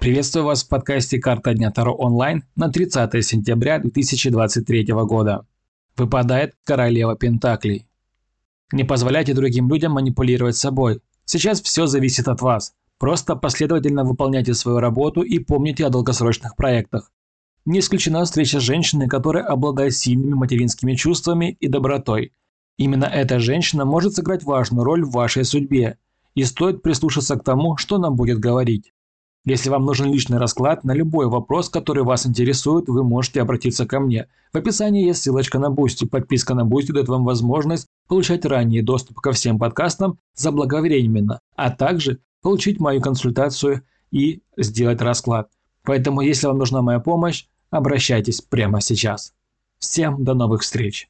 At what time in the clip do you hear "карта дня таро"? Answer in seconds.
1.18-1.92